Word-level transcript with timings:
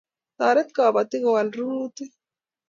Toret 0.37 0.69
kapatik 0.75 1.21
kuwal 1.25 1.47
rurutik 1.57 2.11